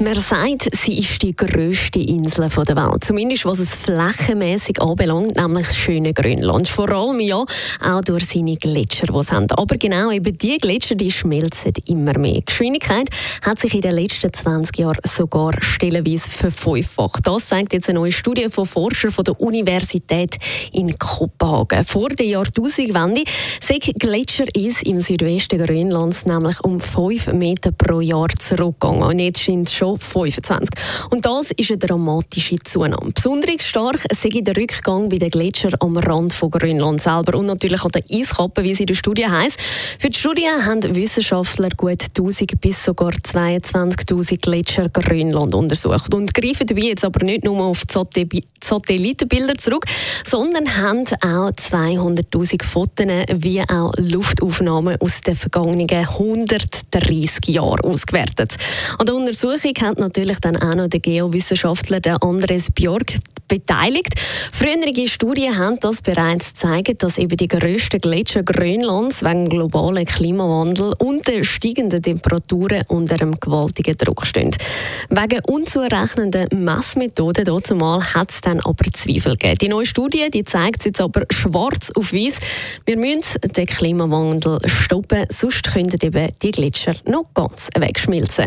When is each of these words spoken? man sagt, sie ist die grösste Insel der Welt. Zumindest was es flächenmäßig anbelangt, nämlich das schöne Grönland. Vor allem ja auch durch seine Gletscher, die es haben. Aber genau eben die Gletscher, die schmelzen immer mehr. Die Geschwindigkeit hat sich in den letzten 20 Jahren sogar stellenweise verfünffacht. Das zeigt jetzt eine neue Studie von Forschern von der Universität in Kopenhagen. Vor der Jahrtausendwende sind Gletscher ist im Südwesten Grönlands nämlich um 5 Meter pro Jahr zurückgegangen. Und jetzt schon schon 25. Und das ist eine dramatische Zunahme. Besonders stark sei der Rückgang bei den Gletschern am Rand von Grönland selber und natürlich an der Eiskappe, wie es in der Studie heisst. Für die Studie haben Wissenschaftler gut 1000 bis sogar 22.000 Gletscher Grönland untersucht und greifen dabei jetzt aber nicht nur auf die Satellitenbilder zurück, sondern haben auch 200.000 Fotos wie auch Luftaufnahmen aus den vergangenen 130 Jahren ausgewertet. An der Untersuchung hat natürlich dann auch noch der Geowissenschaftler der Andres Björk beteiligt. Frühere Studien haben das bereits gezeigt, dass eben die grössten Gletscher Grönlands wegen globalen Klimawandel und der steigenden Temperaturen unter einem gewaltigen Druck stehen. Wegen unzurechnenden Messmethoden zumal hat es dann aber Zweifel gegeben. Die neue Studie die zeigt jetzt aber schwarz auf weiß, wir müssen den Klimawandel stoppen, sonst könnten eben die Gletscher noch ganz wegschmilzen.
man 0.00 0.14
sagt, 0.16 0.68
sie 0.74 0.98
ist 0.98 1.22
die 1.22 1.36
grösste 1.36 2.00
Insel 2.00 2.48
der 2.48 2.76
Welt. 2.76 3.04
Zumindest 3.04 3.44
was 3.44 3.58
es 3.60 3.74
flächenmäßig 3.74 4.80
anbelangt, 4.80 5.36
nämlich 5.36 5.66
das 5.66 5.76
schöne 5.76 6.12
Grönland. 6.12 6.68
Vor 6.68 6.90
allem 6.90 7.20
ja 7.20 7.44
auch 7.80 8.00
durch 8.00 8.26
seine 8.26 8.56
Gletscher, 8.56 9.06
die 9.06 9.18
es 9.18 9.30
haben. 9.30 9.50
Aber 9.52 9.76
genau 9.76 10.10
eben 10.10 10.36
die 10.36 10.58
Gletscher, 10.58 10.96
die 10.96 11.10
schmelzen 11.10 11.72
immer 11.86 12.18
mehr. 12.18 12.34
Die 12.34 12.44
Geschwindigkeit 12.44 13.08
hat 13.42 13.58
sich 13.60 13.74
in 13.74 13.82
den 13.82 13.94
letzten 13.94 14.32
20 14.32 14.78
Jahren 14.78 14.98
sogar 15.04 15.52
stellenweise 15.60 16.28
verfünffacht. 16.30 17.26
Das 17.26 17.46
zeigt 17.46 17.72
jetzt 17.72 17.88
eine 17.88 18.00
neue 18.00 18.12
Studie 18.12 18.48
von 18.48 18.66
Forschern 18.66 19.12
von 19.12 19.24
der 19.24 19.40
Universität 19.40 20.36
in 20.72 20.98
Kopenhagen. 20.98 21.84
Vor 21.84 22.08
der 22.08 22.26
Jahrtausendwende 22.26 23.24
sind 23.60 23.84
Gletscher 23.98 24.46
ist 24.54 24.82
im 24.82 25.00
Südwesten 25.00 25.64
Grönlands 25.64 26.26
nämlich 26.26 26.60
um 26.60 26.80
5 26.80 27.32
Meter 27.32 27.70
pro 27.70 28.00
Jahr 28.00 28.28
zurückgegangen. 28.28 29.02
Und 29.02 29.18
jetzt 29.18 29.40
schon 29.84 29.98
schon 29.98 29.98
25. 29.98 30.70
Und 31.10 31.26
das 31.26 31.50
ist 31.50 31.70
eine 31.70 31.78
dramatische 31.78 32.58
Zunahme. 32.64 33.12
Besonders 33.12 33.64
stark 33.64 34.04
sei 34.12 34.30
der 34.40 34.56
Rückgang 34.56 35.08
bei 35.08 35.18
den 35.18 35.30
Gletschern 35.30 35.74
am 35.80 35.96
Rand 35.96 36.32
von 36.32 36.50
Grönland 36.50 37.02
selber 37.02 37.38
und 37.38 37.46
natürlich 37.46 37.84
an 37.84 37.90
der 37.92 38.04
Eiskappe, 38.10 38.62
wie 38.62 38.72
es 38.72 38.80
in 38.80 38.86
der 38.86 38.94
Studie 38.94 39.26
heisst. 39.26 39.60
Für 39.98 40.08
die 40.08 40.18
Studie 40.18 40.48
haben 40.48 40.82
Wissenschaftler 40.96 41.70
gut 41.76 42.02
1000 42.16 42.60
bis 42.60 42.84
sogar 42.84 43.12
22.000 43.12 44.40
Gletscher 44.40 44.88
Grönland 44.88 45.54
untersucht 45.54 46.14
und 46.14 46.32
greifen 46.34 46.66
dabei 46.66 46.82
jetzt 46.82 47.04
aber 47.04 47.24
nicht 47.24 47.44
nur 47.44 47.60
auf 47.62 47.82
die 48.16 48.42
Satellitenbilder 48.62 49.54
zurück, 49.56 49.84
sondern 50.24 50.76
haben 50.76 51.04
auch 51.20 51.50
200.000 51.50 52.64
Fotos 52.64 52.94
wie 52.94 53.60
auch 53.62 53.92
Luftaufnahmen 53.98 55.00
aus 55.00 55.20
den 55.20 55.36
vergangenen 55.36 55.88
130 55.90 57.54
Jahren 57.54 57.80
ausgewertet. 57.80 58.56
An 58.98 59.06
der 59.06 59.14
Untersuchung 59.14 59.73
hat 59.82 59.98
natürlich 59.98 60.38
dann 60.40 60.56
auch 60.56 60.74
noch 60.74 60.88
der 60.88 61.00
Geowissenschaftler 61.00 62.00
der 62.00 62.22
Andres 62.22 62.70
Björk 62.70 63.14
beteiligt. 63.48 64.14
Frühere 64.52 65.06
Studien 65.06 65.56
haben 65.56 65.78
das 65.80 66.02
bereits 66.02 66.54
gezeigt, 66.54 67.02
dass 67.02 67.18
eben 67.18 67.36
die 67.36 67.48
grössten 67.48 68.00
Gletscher 68.00 68.42
Grönlands 68.42 69.22
wegen 69.22 69.44
globalen 69.44 70.04
Klimawandel 70.04 70.94
und 70.98 71.26
der 71.28 71.44
steigenden 71.44 72.02
Temperaturen 72.02 72.84
unter 72.88 73.20
einem 73.20 73.38
gewaltigen 73.38 73.96
Druck 73.96 74.26
stehen. 74.26 74.50
Wegen 75.10 75.40
unzurechnenden 75.46 76.48
Messmethoden 76.64 77.44
zumal 77.62 78.02
hat 78.14 78.30
es 78.30 78.40
dann 78.40 78.60
aber 78.60 78.84
Zweifel 78.92 79.36
gegeben. 79.36 79.58
Die 79.60 79.68
neue 79.68 79.86
Studie 79.86 80.28
die 80.32 80.44
zeigt 80.44 80.84
jetzt 80.84 81.00
aber 81.00 81.24
schwarz 81.30 81.90
auf 81.94 82.12
weiß, 82.12 82.38
wir 82.86 82.96
müssen 82.96 83.40
den 83.40 83.66
Klimawandel 83.66 84.58
stoppen, 84.66 85.26
sonst 85.30 85.72
könnten 85.72 85.98
eben 86.04 86.32
die 86.42 86.50
Gletscher 86.50 86.94
noch 87.06 87.26
ganz 87.34 87.68
wegschmilzen. 87.76 88.46